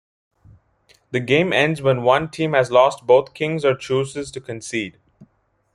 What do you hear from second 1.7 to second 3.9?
when one team has lost both kings or